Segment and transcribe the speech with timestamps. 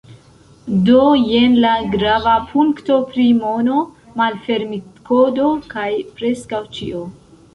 [0.85, 1.01] Do,
[1.31, 3.83] jen la grava punkto pri mono,
[4.21, 7.05] malfermitkodo kaj preskaŭ ĉio